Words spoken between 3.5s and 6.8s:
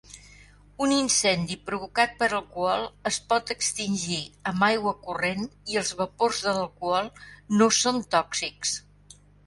extingir amb aigua corrent i els vapors de